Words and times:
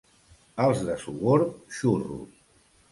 Els 0.67 0.81
de 0.89 0.97
Sogorb, 1.03 1.55
xurros. 1.81 2.43